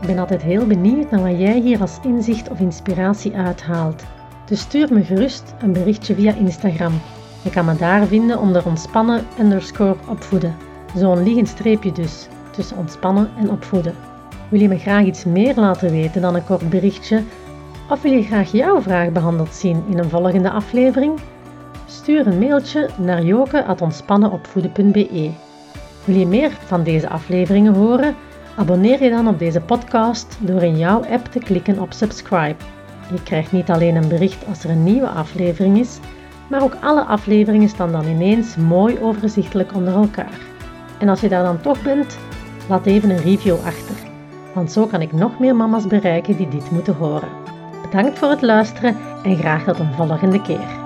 Ik 0.01 0.07
ben 0.07 0.19
altijd 0.19 0.43
heel 0.43 0.67
benieuwd 0.67 1.11
naar 1.11 1.23
wat 1.23 1.39
jij 1.39 1.61
hier 1.61 1.81
als 1.81 1.99
inzicht 2.03 2.51
of 2.51 2.61
inspiratie 2.61 3.37
uithaalt. 3.37 4.03
Dus 4.47 4.61
stuur 4.61 4.93
me 4.93 5.05
gerust 5.05 5.55
een 5.61 5.73
berichtje 5.73 6.15
via 6.15 6.35
Instagram. 6.35 6.93
Je 7.43 7.51
kan 7.51 7.65
me 7.65 7.77
daar 7.77 8.07
vinden 8.07 8.39
onder 8.39 8.67
ontspannen 8.67 9.27
underscore 9.41 9.97
opvoeden. 10.09 10.57
Zo'n 10.97 11.23
liggend 11.23 11.49
streepje 11.49 11.93
dus, 11.93 12.29
tussen 12.51 12.77
ontspannen 12.77 13.31
en 13.39 13.51
opvoeden. 13.51 13.95
Wil 14.49 14.61
je 14.61 14.69
me 14.69 14.79
graag 14.79 15.05
iets 15.05 15.25
meer 15.25 15.55
laten 15.55 15.91
weten 15.91 16.21
dan 16.23 16.35
een 16.35 16.45
kort 16.45 16.71
berichtje? 16.71 17.23
Of 17.91 18.03
wil 18.03 18.13
je 18.13 18.23
graag 18.23 18.53
jouw 18.53 18.81
vraag 18.81 19.13
behandeld 19.13 19.55
zien 19.55 19.85
in 19.89 19.99
een 19.99 20.11
volgende 20.11 20.51
aflevering? 20.51 21.21
Stuur 21.87 22.27
een 22.27 22.39
mailtje 22.39 22.89
naar 22.99 23.23
joke.ontspannenopvoeden.be. 23.23 25.31
Wil 26.05 26.17
je 26.17 26.27
meer 26.27 26.51
van 26.51 26.83
deze 26.83 27.09
afleveringen 27.09 27.75
horen? 27.75 28.15
Abonneer 28.57 29.03
je 29.03 29.11
dan 29.11 29.29
op 29.29 29.39
deze 29.39 29.61
podcast 29.61 30.39
door 30.41 30.63
in 30.63 30.79
jouw 30.79 31.05
app 31.05 31.27
te 31.27 31.39
klikken 31.39 31.79
op 31.79 31.93
subscribe. 31.93 32.57
Je 33.13 33.23
krijgt 33.23 33.53
niet 33.53 33.71
alleen 33.71 33.97
een 33.97 34.09
bericht 34.09 34.47
als 34.47 34.65
er 34.65 34.71
een 34.71 34.85
nieuwe 34.85 35.09
aflevering 35.09 35.79
is, 35.79 35.99
maar 36.49 36.63
ook 36.63 36.77
alle 36.81 37.05
afleveringen 37.05 37.69
staan 37.69 37.93
dan 37.93 38.07
ineens 38.07 38.57
mooi 38.57 38.99
overzichtelijk 39.01 39.75
onder 39.75 39.95
elkaar. 39.95 40.41
En 40.99 41.09
als 41.09 41.21
je 41.21 41.29
daar 41.29 41.45
dan 41.45 41.61
toch 41.61 41.83
bent, 41.83 42.19
laat 42.69 42.87
even 42.87 43.11
een 43.11 43.23
review 43.23 43.57
achter, 43.65 43.97
want 44.55 44.73
zo 44.73 44.87
kan 44.87 45.01
ik 45.01 45.13
nog 45.13 45.39
meer 45.39 45.57
mama's 45.57 45.87
bereiken 45.87 46.37
die 46.37 46.49
dit 46.49 46.71
moeten 46.71 46.95
horen. 46.95 47.50
Bedankt 47.91 48.19
voor 48.19 48.31
het 48.31 48.43
luisteren 48.43 48.97
en 49.23 49.37
graag 49.37 49.65
tot 49.65 49.79
een 49.79 49.93
volgende 49.93 50.43
keer. 50.43 50.80